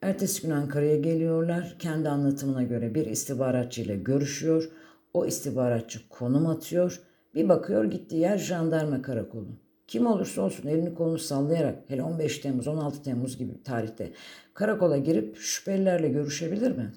[0.01, 1.75] Ertesi gün Ankara'ya geliyorlar.
[1.79, 4.69] Kendi anlatımına göre bir istihbaratçı ile görüşüyor.
[5.13, 7.01] O istihbaratçı konum atıyor.
[7.35, 9.47] Bir bakıyor gittiği yer jandarma karakolu.
[9.87, 14.13] Kim olursa olsun elini kolunu sallayarak hele 15 Temmuz 16 Temmuz gibi tarihte
[14.53, 16.91] karakola girip şüphelilerle görüşebilir mi?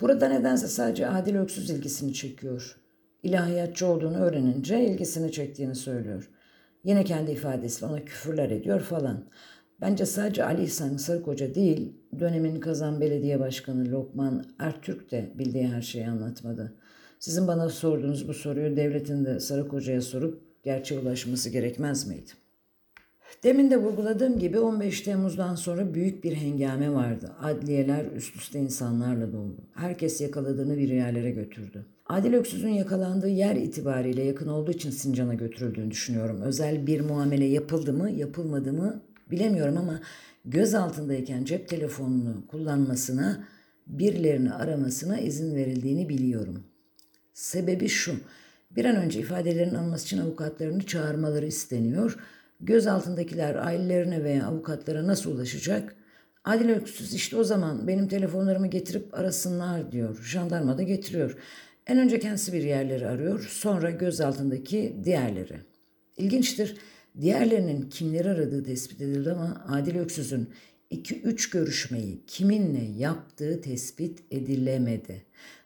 [0.00, 2.76] Burada nedense sadece Adil Öksüz ilgisini çekiyor.
[3.22, 6.30] İlahiyatçı olduğunu öğrenince ilgisini çektiğini söylüyor.
[6.84, 9.24] Yine kendi ifadesiyle ona küfürler ediyor falan.
[9.84, 15.82] Bence sadece Ali İhsan Sarıkoca değil, dönemin Kazan Belediye Başkanı Lokman Ertürk de bildiği her
[15.82, 16.72] şeyi anlatmadı.
[17.18, 22.30] Sizin bana sorduğunuz bu soruyu devletin de Sarıkoca'ya sorup gerçeğe ulaşması gerekmez miydi?
[23.42, 27.32] Demin de vurguladığım gibi 15 Temmuz'dan sonra büyük bir hengame vardı.
[27.42, 29.60] Adliyeler üst üste insanlarla doldu.
[29.74, 31.86] Herkes yakaladığını bir yerlere götürdü.
[32.06, 36.40] Adil Öksüz'ün yakalandığı yer itibariyle yakın olduğu için Sincan'a götürüldüğünü düşünüyorum.
[36.42, 40.00] Özel bir muamele yapıldı mı, yapılmadı mı bilemiyorum ama
[40.44, 43.48] göz altındayken cep telefonunu kullanmasına,
[43.86, 46.64] birilerini aramasına izin verildiğini biliyorum.
[47.34, 48.14] Sebebi şu,
[48.70, 52.18] bir an önce ifadelerin alınması için avukatlarını çağırmaları isteniyor.
[52.60, 55.96] Göz altındakiler ailelerine veya avukatlara nasıl ulaşacak?
[56.44, 60.22] Adil Öksüz işte o zaman benim telefonlarımı getirip arasınlar diyor.
[60.24, 61.36] Jandarma da getiriyor.
[61.86, 65.60] En önce kendisi bir yerleri arıyor, sonra göz altındaki diğerleri.
[66.16, 66.76] İlginçtir.
[67.20, 70.48] Diğerlerinin kimleri aradığı tespit edildi ama Adil Öksüz'ün
[70.90, 75.22] 2-3 görüşmeyi kiminle yaptığı tespit edilemedi.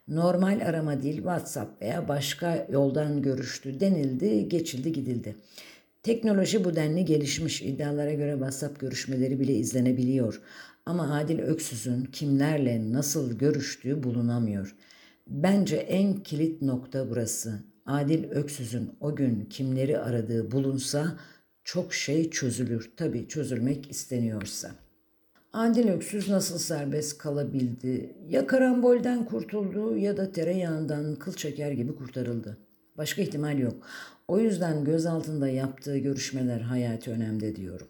[0.09, 5.37] Normal arama değil WhatsApp veya başka yoldan görüştü denildi, geçildi gidildi.
[6.03, 10.41] Teknoloji bu denli gelişmiş iddialara göre WhatsApp görüşmeleri bile izlenebiliyor.
[10.87, 14.77] Ama Adil Öksüz'ün kimlerle nasıl görüştüğü bulunamıyor.
[15.27, 17.59] Bence en kilit nokta burası.
[17.87, 21.17] Adil Öksüz'ün o gün kimleri aradığı bulunsa
[21.69, 22.91] çok şey çözülür.
[22.97, 24.71] Tabii çözülmek isteniyorsa.
[25.53, 28.17] Adil Öksüz nasıl serbest kalabildi?
[28.29, 32.59] Ya karambolden kurtuldu ya da tereyağından kıl çeker gibi kurtarıldı.
[32.99, 33.77] Başka ihtimal yok.
[34.29, 37.89] O yüzden gözaltında yaptığı görüşmeler hayati önemde diyorum.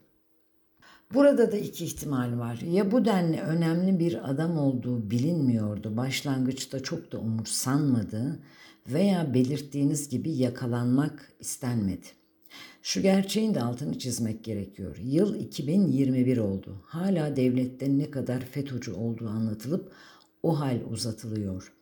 [1.14, 2.56] Burada da iki ihtimal var.
[2.56, 8.38] Ya bu denli önemli bir adam olduğu bilinmiyordu, başlangıçta çok da umursanmadı
[8.88, 12.17] veya belirttiğiniz gibi yakalanmak istenmedi.
[12.88, 14.96] Şu gerçeğin de altını çizmek gerekiyor.
[15.04, 16.82] Yıl 2021 oldu.
[16.84, 19.92] Hala devlette ne kadar FETÖ'cü olduğu anlatılıp
[20.42, 21.72] o hal uzatılıyor.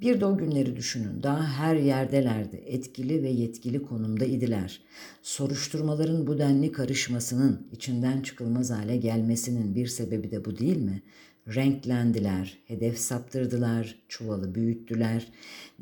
[0.00, 1.22] Bir de o günleri düşünün.
[1.22, 2.56] Daha her yerdelerdi.
[2.56, 4.80] Etkili ve yetkili konumda idiler.
[5.22, 11.02] Soruşturmaların bu denli karışmasının, içinden çıkılmaz hale gelmesinin bir sebebi de bu değil mi?
[11.54, 15.32] Renklendiler, hedef saptırdılar, çuvalı büyüttüler.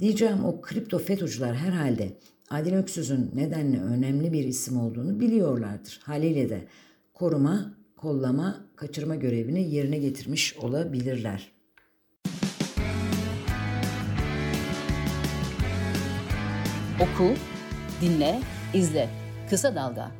[0.01, 2.13] Diyeceğim o kripto FETÖ'cüler herhalde
[2.51, 6.01] Adil Öksüz'ün nedenle önemli bir isim olduğunu biliyorlardır.
[6.05, 6.65] Haliyle de
[7.15, 11.53] koruma, kollama, kaçırma görevini yerine getirmiş olabilirler.
[17.01, 17.35] Oku,
[18.01, 18.41] dinle,
[18.75, 19.09] izle.
[19.51, 20.11] Kısa Dalga.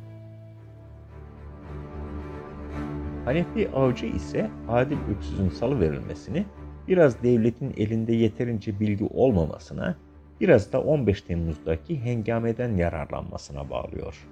[3.25, 6.45] Hanefi Avcı ise Adil Öksüz'ün salı verilmesini
[6.87, 9.95] biraz devletin elinde yeterince bilgi olmamasına,
[10.41, 14.27] biraz da 15 Temmuz'daki hengameden yararlanmasına bağlıyor.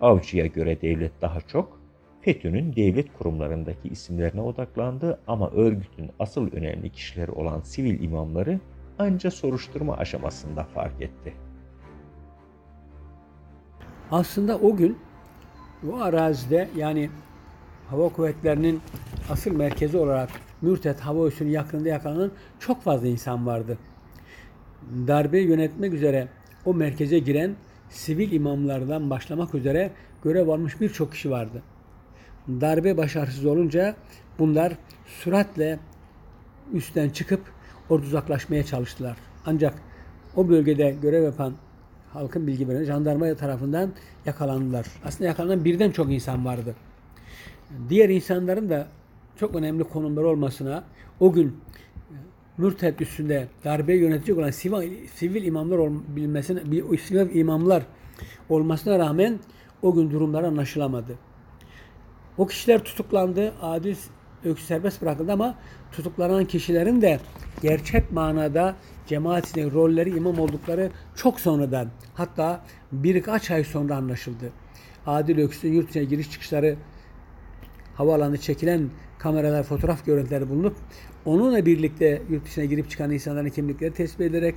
[0.00, 1.80] Avcı'ya göre devlet daha çok
[2.20, 8.60] FETÖ'nün devlet kurumlarındaki isimlerine odaklandı ama örgütün asıl önemli kişileri olan sivil imamları
[8.98, 11.34] anca soruşturma aşamasında fark etti.
[14.10, 14.98] Aslında o gün
[15.82, 17.10] bu arazide yani
[17.90, 18.80] hava kuvvetlerinin
[19.30, 20.30] asıl merkezi olarak
[20.62, 23.78] Mürtet Hava Üssü'nün yakınında yakalanan çok fazla insan vardı.
[25.06, 26.28] Darbeyi yönetmek üzere
[26.64, 27.56] o merkeze giren
[27.90, 29.90] sivil imamlardan başlamak üzere
[30.24, 31.62] görev almış birçok kişi vardı.
[32.48, 33.96] Darbe başarısız olunca
[34.38, 34.72] bunlar
[35.06, 35.78] süratle
[36.72, 37.40] üstten çıkıp
[37.90, 39.16] orada uzaklaşmaya çalıştılar.
[39.46, 39.74] Ancak
[40.36, 41.54] o bölgede görev yapan
[42.12, 43.92] halkın bilgi veren jandarma tarafından
[44.26, 44.86] yakalandılar.
[45.04, 46.74] Aslında yakalanan birden çok insan vardı.
[47.88, 48.88] Diğer insanların da
[49.36, 50.84] çok önemli konumlar olmasına
[51.20, 51.56] o gün
[52.58, 56.60] mürted üstünde darbeyi yönetecek olan sivil, sivil imamlar ol, bilmesine,
[56.98, 57.82] sivil imamlar
[58.48, 59.38] olmasına rağmen
[59.82, 61.18] o gün durumlar anlaşılamadı.
[62.38, 63.96] O kişiler tutuklandı, adil
[64.44, 65.54] öksüz serbest bırakıldı ama
[65.92, 67.20] tutuklanan kişilerin de
[67.62, 74.52] gerçek manada cemaatin rolleri imam oldukları çok sonradan hatta birkaç ay sonra anlaşıldı.
[75.06, 76.76] Adil Öksüz'ün yurt giriş çıkışları
[77.94, 78.90] havaalanı çekilen
[79.24, 80.76] kameralar, fotoğraf görüntüleri bulunup
[81.24, 84.54] onunla birlikte yurt dışına girip çıkan insanların kimlikleri tespit edilerek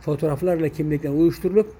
[0.00, 1.72] fotoğraflarla kimlikler uyuşturulup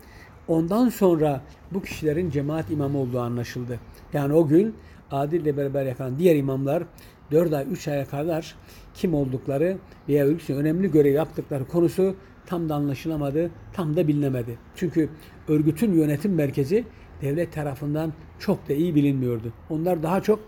[0.48, 3.80] ondan sonra bu kişilerin cemaat imamı olduğu anlaşıldı.
[4.12, 4.74] Yani o gün
[5.10, 6.82] Adil ile beraber yakalan diğer imamlar
[7.30, 8.54] 4 ay 3 aya kadar
[8.94, 12.14] kim oldukları veya ülkesinde önemli görev yaptıkları konusu
[12.46, 14.58] tam da anlaşılamadı, tam da bilinemedi.
[14.76, 15.08] Çünkü
[15.48, 16.84] örgütün yönetim merkezi
[17.22, 19.52] devlet tarafından çok da iyi bilinmiyordu.
[19.70, 20.40] Onlar daha çok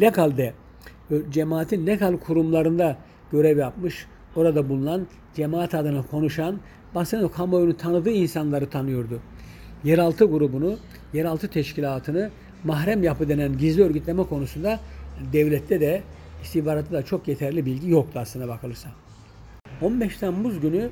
[0.00, 0.54] legalde,
[1.30, 2.96] cemaatin legal kurumlarında
[3.32, 6.60] görev yapmış, orada bulunan, cemaat adına konuşan,
[6.94, 9.20] basın kamuoyunu tanıdığı insanları tanıyordu.
[9.84, 10.76] Yeraltı grubunu,
[11.12, 12.30] yeraltı teşkilatını
[12.64, 14.80] mahrem yapı denen gizli örgütleme konusunda
[15.32, 16.02] devlette de
[16.42, 18.88] istihbaratta da çok yeterli bilgi yoktu aslında bakılırsa.
[19.82, 20.90] 15 Temmuz günü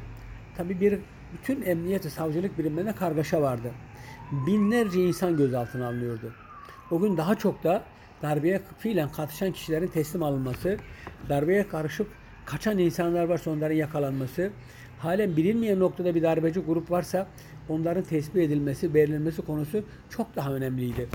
[0.57, 0.99] tabi bir
[1.33, 3.71] bütün emniyet ve savcılık birimlerine kargaşa vardı.
[4.47, 6.33] Binlerce insan gözaltına alınıyordu.
[6.91, 7.83] O gün daha çok da
[8.23, 10.77] darbeye fiilen katışan kişilerin teslim alınması,
[11.29, 12.09] darbeye karışıp
[12.45, 14.51] kaçan insanlar varsa onların yakalanması,
[14.99, 17.27] halen bilinmeyen noktada bir darbeci grup varsa
[17.69, 21.09] onların tespit edilmesi, belirlenmesi konusu çok daha önemliydi.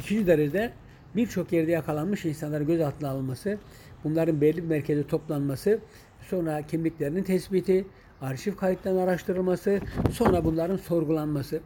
[0.00, 0.72] İkinci derecede
[1.16, 3.58] birçok yerde yakalanmış insanların gözaltına alınması,
[4.04, 5.78] bunların belli bir merkeze toplanması,
[6.30, 7.86] sonra kimliklerinin tespiti,
[8.20, 9.80] arşiv kayıtlarının araştırılması,
[10.12, 11.60] sonra bunların sorgulanması.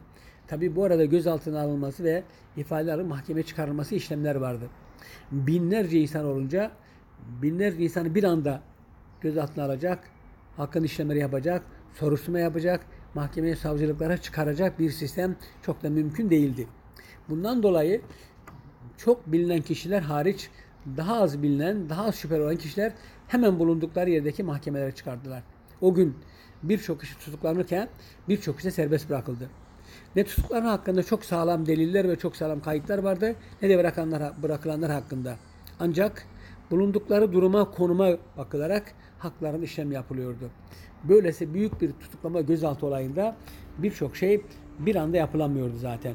[0.47, 2.23] Tabi bu arada gözaltına alınması ve
[2.57, 4.69] ifadelerin mahkemeye çıkarılması işlemler vardı.
[5.31, 6.71] Binlerce insan olunca
[7.41, 8.61] binlerce insanı bir anda
[9.21, 9.99] gözaltına alacak,
[10.57, 16.67] hakkın işlemleri yapacak, soruşturma yapacak, mahkemeye savcılıklara çıkaracak bir sistem çok da mümkün değildi.
[17.29, 18.01] Bundan dolayı
[18.97, 20.49] çok bilinen kişiler hariç
[20.97, 22.93] daha az bilinen, daha az şüpheli olan kişiler
[23.27, 25.43] hemen bulundukları yerdeki mahkemelere çıkardılar.
[25.81, 26.17] O gün
[26.63, 27.89] birçok kişi tutuklanırken
[28.29, 29.49] birçok kişi serbest bırakıldı.
[30.15, 34.91] Ne tutukların hakkında çok sağlam deliller ve çok sağlam kayıtlar vardı ne de bırakanlar, bırakılanlar
[34.91, 35.35] hakkında.
[35.79, 36.27] Ancak
[36.71, 40.49] bulundukları duruma, konuma bakılarak hakların işlem yapılıyordu.
[41.03, 43.35] Böylesi büyük bir tutuklama gözaltı olayında
[43.77, 44.41] birçok şey
[44.79, 46.13] bir anda yapılamıyordu zaten.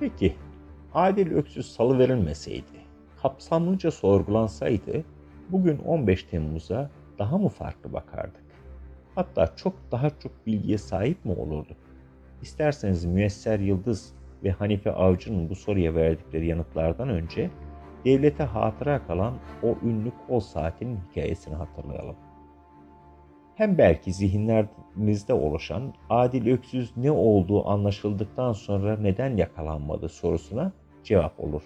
[0.00, 0.36] Peki,
[0.94, 2.84] Adil Öksüz salı verilmeseydi,
[3.22, 5.04] kapsamlıca sorgulansaydı,
[5.48, 8.47] bugün 15 Temmuz'a daha mı farklı bakardık?
[9.18, 11.76] Hatta çok daha çok bilgiye sahip mi olurduk?
[12.42, 17.50] İsterseniz Müesser Yıldız ve Hanife Avcı'nın bu soruya verdikleri yanıtlardan önce
[18.04, 22.16] devlete hatıra kalan o ünlü kol saatinin hikayesini hatırlayalım.
[23.54, 30.72] Hem belki zihinlerimizde oluşan Adil Öksüz ne olduğu anlaşıldıktan sonra neden yakalanmadı sorusuna
[31.04, 31.62] cevap olur.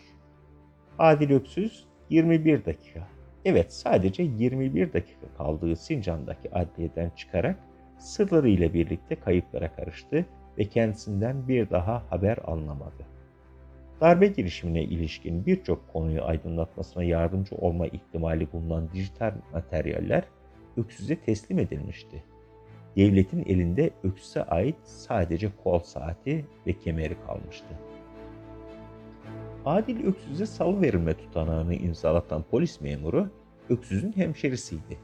[0.99, 3.12] Adil Öksüz 21 dakika.
[3.45, 7.57] Evet sadece 21 dakika kaldığı Sincan'daki adliyeden çıkarak
[7.99, 10.27] sırlarıyla birlikte kayıplara karıştı
[10.59, 13.07] ve kendisinden bir daha haber alınamadı.
[14.01, 20.25] Darbe girişimine ilişkin birçok konuyu aydınlatmasına yardımcı olma ihtimali bulunan dijital materyaller
[20.77, 22.25] öksüze teslim edilmişti.
[22.97, 27.79] Devletin elinde öksüze ait sadece kol saati ve kemeri kalmıştı.
[29.67, 33.31] Adil Öksüz'e salı verilme tutanağını imzalatan polis memuru
[33.71, 34.99] Öksüz'ün hemşerisiydi.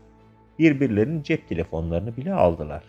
[0.59, 2.85] Birbirlerinin cep telefonlarını bile aldılar.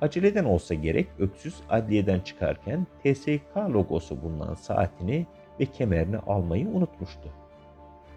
[0.00, 5.26] Aceleden olsa gerek Öksüz adliyeden çıkarken TSK logosu bulunan saatini
[5.60, 7.28] ve kemerini almayı unutmuştu.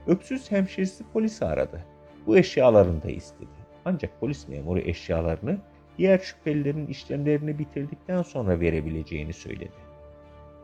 [0.07, 1.85] Öksüz hemşerisi polisi aradı.
[2.27, 3.61] Bu eşyalarını da istedi.
[3.85, 5.57] Ancak polis memuru eşyalarını
[5.97, 9.90] diğer şüphelilerin işlemlerini bitirdikten sonra verebileceğini söyledi.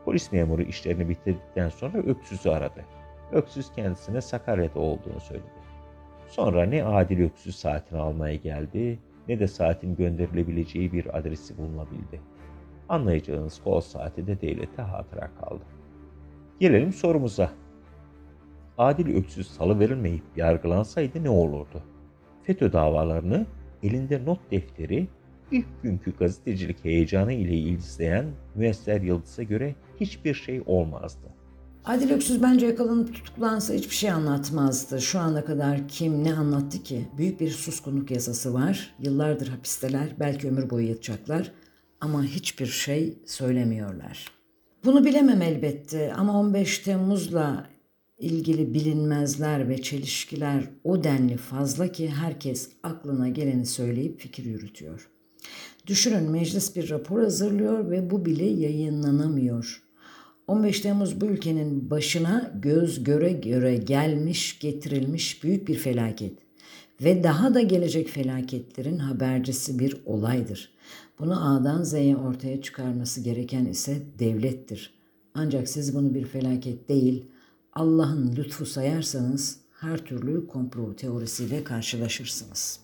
[0.08, 2.84] Polis memuru işlerini bitirdikten sonra Öksüz'ü aradı.
[3.32, 5.50] Öksüz kendisine Sakarya'da olduğunu söyledi.
[6.28, 12.20] Sonra ne Adil Öksüz saatini almaya geldi ne de saatin gönderilebileceği bir adresi bulunabildi.
[12.88, 15.64] Anlayacağınız kol saati de devlete hatıra kaldı.
[16.60, 17.50] Gelelim sorumuza.
[18.78, 21.82] Adil Öksüz salı verilmeyip yargılansaydı ne olurdu?
[22.42, 23.46] FETÖ davalarını
[23.82, 25.08] elinde not defteri
[25.52, 31.28] ilk günkü gazetecilik heyecanı ile izleyen Müesser Yıldız'a göre hiçbir şey olmazdı.
[31.84, 35.00] Adil Öksüz bence yakalanıp tutuklansa hiçbir şey anlatmazdı.
[35.00, 37.08] Şu ana kadar kim ne anlattı ki?
[37.18, 38.94] Büyük bir suskunluk yasası var.
[38.98, 41.52] Yıllardır hapisteler, belki ömür boyu yatacaklar
[42.00, 44.26] ama hiçbir şey söylemiyorlar.
[44.84, 47.66] Bunu bilemem elbette ama 15 Temmuz'la
[48.18, 55.08] ilgili bilinmezler ve çelişkiler o denli fazla ki herkes aklına geleni söyleyip fikir yürütüyor.
[55.88, 59.82] Düşünün meclis bir rapor hazırlıyor ve bu bile yayınlanamıyor.
[60.46, 66.32] 15 Temmuz bu ülkenin başına göz göre göre gelmiş, getirilmiş büyük bir felaket
[67.00, 70.72] ve daha da gelecek felaketlerin habercisi bir olaydır.
[71.18, 74.94] Bunu A'dan Z'ye ortaya çıkarması gereken ise devlettir.
[75.34, 77.24] Ancak siz bunu bir felaket değil,
[77.72, 82.80] Allah'ın lütfu sayarsanız her türlü komplo teorisiyle karşılaşırsınız.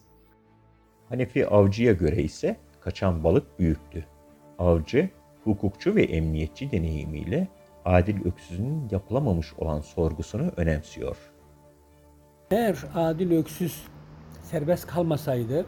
[1.09, 4.05] Hanefi Avcı'ya göre ise kaçan balık büyüktü.
[4.59, 5.09] Avcı,
[5.45, 7.49] hukukçu ve emniyetçi deneyimiyle
[7.85, 11.17] Adil Öksüz'ün yapılamamış olan sorgusunu önemsiyor.
[12.51, 13.83] Eğer Adil Öksüz
[14.43, 15.67] serbest kalmasaydı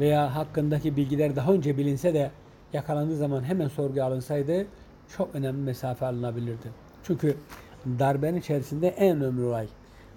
[0.00, 2.30] veya hakkındaki bilgiler daha önce bilinse de
[2.72, 4.66] yakalandığı zaman hemen sorguya alınsaydı
[5.16, 6.70] çok önemli mesafe alınabilirdi.
[7.04, 7.36] Çünkü
[7.98, 9.68] darbenin içerisinde en önemli olay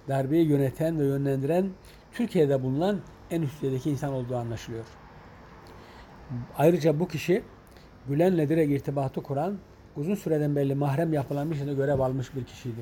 [0.07, 1.69] darbeyi yöneten ve yönlendiren
[2.11, 2.99] Türkiye'de bulunan
[3.31, 4.85] en üst insan olduğu anlaşılıyor.
[6.57, 7.43] Ayrıca bu kişi
[8.07, 9.57] Gülen'le direkt irtibatı kuran,
[9.97, 12.81] uzun süreden belli mahrem yapılan bir şeyde görev almış bir kişiydi.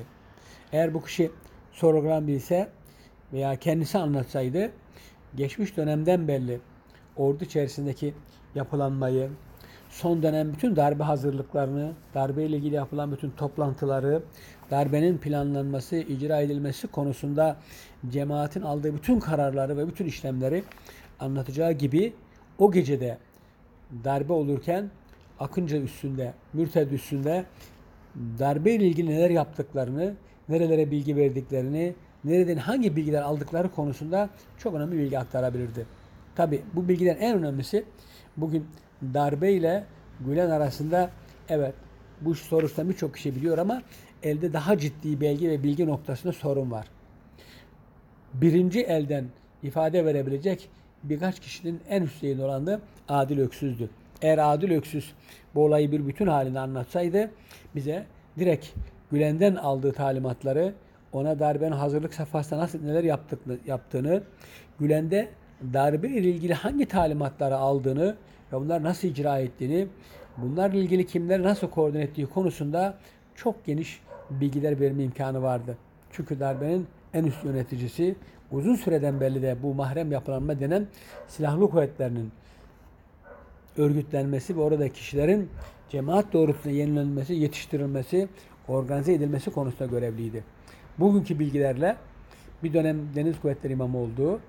[0.72, 1.30] Eğer bu kişi
[1.82, 2.68] bilse
[3.32, 4.70] veya kendisi anlatsaydı,
[5.36, 6.60] geçmiş dönemden belli
[7.16, 8.14] ordu içerisindeki
[8.54, 9.30] yapılanmayı,
[9.90, 14.22] son dönem bütün darbe hazırlıklarını, darbe ile ilgili yapılan bütün toplantıları,
[14.70, 17.56] darbenin planlanması, icra edilmesi konusunda
[18.10, 20.64] cemaatin aldığı bütün kararları ve bütün işlemleri
[21.20, 22.12] anlatacağı gibi
[22.58, 23.18] o gecede
[24.04, 24.90] darbe olurken
[25.40, 27.44] Akınca üstünde, Mürted üstünde
[28.38, 30.14] darbe ile ilgili neler yaptıklarını,
[30.48, 35.86] nerelere bilgi verdiklerini, nereden hangi bilgiler aldıkları konusunda çok önemli bilgi aktarabilirdi.
[36.36, 37.84] Tabi bu bilgilerin en önemlisi
[38.36, 38.66] bugün
[39.14, 39.84] darbe ile
[40.26, 41.10] Gülen arasında
[41.48, 41.74] evet
[42.20, 43.82] bu sorusunda birçok kişi biliyor ama
[44.22, 46.86] elde daha ciddi belge ve bilgi noktasında sorun var.
[48.34, 49.24] Birinci elden
[49.62, 50.68] ifade verebilecek
[51.02, 53.90] birkaç kişinin en üst düzeyinde olan da Adil Öksüz'dü.
[54.22, 55.12] Eğer Adil Öksüz
[55.54, 57.30] bu olayı bir bütün halinde anlatsaydı
[57.74, 58.06] bize
[58.38, 58.66] direkt
[59.10, 60.74] Gülen'den aldığı talimatları
[61.12, 63.04] ona darbenin hazırlık safhasında nasıl neler
[63.66, 64.22] yaptığını,
[64.80, 65.28] Gülen'de
[65.72, 68.16] darbe ile ilgili hangi talimatları aldığını
[68.52, 69.86] ve bunlar nasıl icra ettiğini,
[70.36, 72.94] bunlarla ilgili kimleri nasıl koordine ettiği konusunda
[73.34, 74.00] çok geniş
[74.30, 75.76] bilgiler verme imkanı vardı.
[76.12, 78.14] Çünkü darbenin en üst yöneticisi
[78.52, 80.86] uzun süreden belli de bu mahrem yapılanma denen
[81.28, 82.32] silahlı kuvvetlerinin
[83.76, 85.50] örgütlenmesi ve orada kişilerin
[85.88, 88.28] cemaat doğrultusunda yenilenmesi, yetiştirilmesi,
[88.68, 90.44] organize edilmesi konusunda görevliydi.
[90.98, 91.96] Bugünkü bilgilerle
[92.62, 94.40] bir dönem Deniz Kuvvetleri imamı olduğu,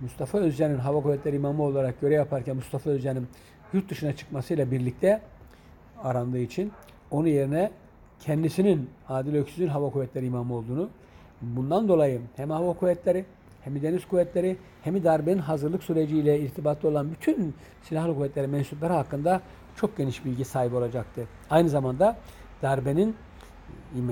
[0.00, 3.28] Mustafa Özcan'ın Hava Kuvvetleri İmamı olarak görev yaparken Mustafa Özcan'ın
[3.72, 5.20] yurt dışına çıkmasıyla birlikte
[6.02, 6.72] arandığı için
[7.10, 7.70] onun yerine
[8.20, 10.90] kendisinin Adil Öksüz'ün Hava Kuvvetleri İmamı olduğunu
[11.42, 13.24] bundan dolayı hem Hava Kuvvetleri
[13.60, 19.40] hem Deniz Kuvvetleri hem darbenin hazırlık süreciyle irtibatlı olan bütün silahlı kuvvetleri mensupları hakkında
[19.76, 21.26] çok geniş bilgi sahibi olacaktı.
[21.50, 22.16] Aynı zamanda
[22.62, 23.16] darbenin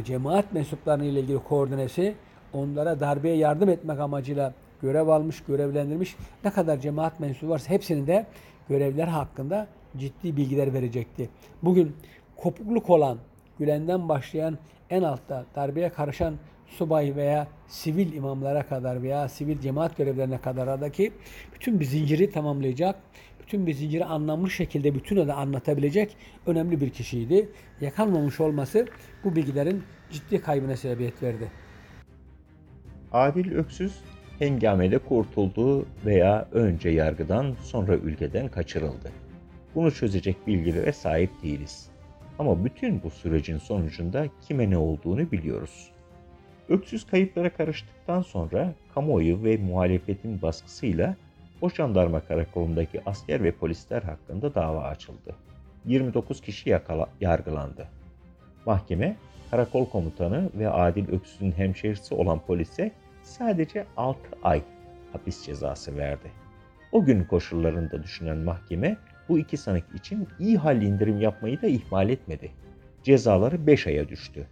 [0.04, 2.14] cemaat mensuplarının ile ilgili koordinesi
[2.52, 8.26] onlara darbeye yardım etmek amacıyla görev almış, görevlendirmiş ne kadar cemaat mensubu varsa hepsinin de
[8.68, 9.66] görevler hakkında
[9.96, 11.30] ciddi bilgiler verecekti.
[11.62, 11.96] Bugün
[12.36, 13.18] kopukluk olan,
[13.58, 14.58] Gülen'den başlayan
[14.90, 16.34] en altta darbeye karışan
[16.68, 21.12] subay veya sivil imamlara kadar veya sivil cemaat görevlerine kadar aradaki
[21.54, 22.96] bütün bir zinciri tamamlayacak,
[23.40, 27.48] bütün bir zinciri anlamlı şekilde bütüne de anlatabilecek önemli bir kişiydi.
[27.80, 28.86] Yakalmamış olması
[29.24, 31.50] bu bilgilerin ciddi kaybına sebebiyet verdi.
[33.12, 34.00] Adil Öksüz
[34.38, 39.12] hengamede kurtuldu veya önce yargıdan sonra ülkeden kaçırıldı.
[39.74, 41.88] Bunu çözecek bilgilere sahip değiliz.
[42.38, 45.90] Ama bütün bu sürecin sonucunda kime ne olduğunu biliyoruz.
[46.68, 51.16] Öksüz kayıplara karıştıktan sonra kamuoyu ve muhalefetin baskısıyla
[51.60, 55.34] o jandarma karakolundaki asker ve polisler hakkında dava açıldı.
[55.84, 57.88] 29 kişi yakala, yargılandı.
[58.66, 59.16] Mahkeme,
[59.50, 62.92] karakol komutanı ve Adil Öksüz'ün hemşerisi olan polise
[63.22, 64.62] sadece 6 ay
[65.12, 66.30] hapis cezası verdi.
[66.92, 68.96] O gün koşullarında düşünen mahkeme
[69.28, 72.50] bu iki sanık için iyi hal indirim yapmayı da ihmal etmedi.
[73.02, 74.46] Cezaları 5 aya düştü.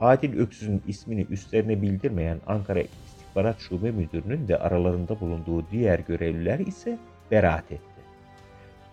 [0.00, 6.98] Adil Öksüz'ün ismini üstlerine bildirmeyen Ankara İstihbarat Şube Müdürü'nün de aralarında bulunduğu diğer görevliler ise
[7.30, 7.94] beraat etti.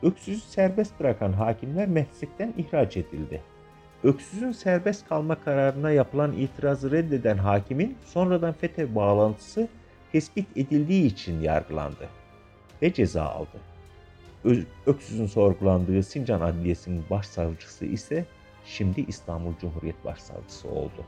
[0.03, 3.41] Öksüz'ü serbest bırakan hakimler meslekten ihraç edildi.
[4.03, 9.67] Öksüz'ün serbest kalma kararına yapılan itirazı reddeden hakimin sonradan FETÖ bağlantısı
[10.11, 12.09] tespit edildiği için yargılandı
[12.81, 13.57] ve ceza aldı.
[14.85, 18.25] Öksüz'ün sorgulandığı Sincan Adliyesi'nin başsavcısı ise
[18.71, 21.05] şimdi İstanbul Cumhuriyet Başsavcısı oldu.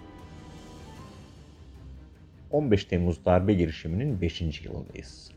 [2.51, 4.41] 15 Temmuz darbe girişiminin 5.
[4.41, 5.31] yılındayız.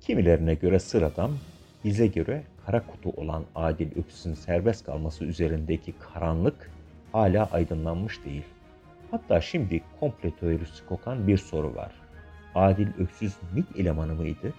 [0.00, 1.30] Kimilerine göre sıradan,
[1.84, 6.70] bize göre kara kutu olan Adil Öksüz'ün serbest kalması üzerindeki karanlık
[7.12, 8.44] hala aydınlanmış değil.
[9.10, 11.92] Hatta şimdi komple teorisi kokan bir soru var.
[12.54, 14.54] Adil Öksüz MİT elemanı mıydı?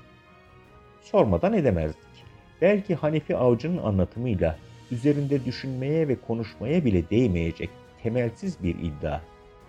[1.02, 2.26] Sormadan edemezdik.
[2.62, 4.58] Belki Hanefi Avcı'nın anlatımıyla
[4.92, 7.70] üzerinde düşünmeye ve konuşmaya bile değmeyecek
[8.04, 9.22] temelsiz bir iddia.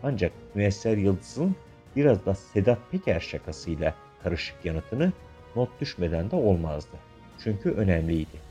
[0.02, 1.56] Ancak Müesser Yıldız'ın
[1.96, 5.12] biraz da Sedat Peker şakasıyla karışık yanıtını
[5.56, 6.96] not düşmeden de olmazdı.
[7.44, 8.46] Çünkü önemliydi.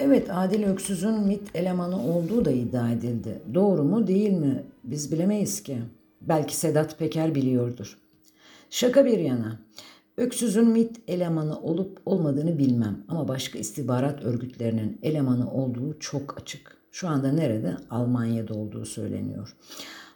[0.00, 3.42] Evet Adil Öksüz'ün MIT elemanı olduğu da iddia edildi.
[3.54, 5.78] Doğru mu değil mi biz bilemeyiz ki.
[6.20, 7.98] Belki Sedat Peker biliyordur.
[8.70, 9.58] Şaka bir yana.
[10.16, 16.76] Öksüz'ün MIT elemanı olup olmadığını bilmem ama başka istihbarat örgütlerinin elemanı olduğu çok açık.
[16.92, 17.76] Şu anda nerede?
[17.90, 19.56] Almanya'da olduğu söyleniyor.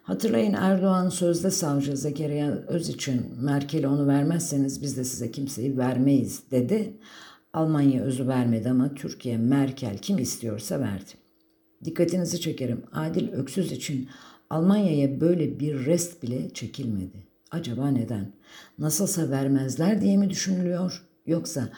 [0.02, 6.42] Hatırlayın Erdoğan sözde savcı Zekeriya Öz için Merkel'e onu vermezseniz biz de size kimseyi vermeyiz
[6.50, 6.92] dedi.
[7.52, 11.10] Almanya özü vermedi ama Türkiye Merkel kim istiyorsa verdi.
[11.84, 12.82] Dikkatinizi çekerim.
[12.92, 14.08] Adil Öksüz için
[14.50, 17.27] Almanya'ya böyle bir rest bile çekilmedi.
[17.50, 18.32] Acaba neden?
[18.78, 21.02] Nasılsa vermezler diye mi düşünülüyor?
[21.26, 21.68] Yoksa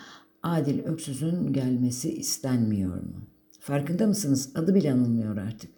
[0.42, 3.28] Adil Öksüz'ün gelmesi istenmiyor mu?
[3.60, 4.52] Farkında mısınız?
[4.54, 5.70] Adı bile anılmıyor artık.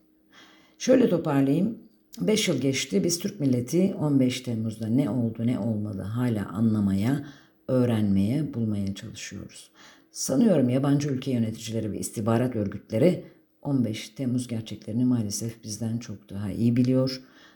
[0.79, 1.79] Şöyle toparlayayım.
[2.21, 3.05] 5 yıl geçti.
[3.05, 7.27] Biz Türk milleti 15 Temmuz'da ne oldu ne olmadı hala anlamaya,
[7.69, 9.71] öğrenmeye, bulmaya çalışıyoruz.
[10.11, 13.25] Sanıyorum yabancı ülke yöneticileri ve istihbarat örgütleri
[13.63, 17.23] 15 Temmuz gerçeklerini maalesef bizden çok daha iyi biliyor.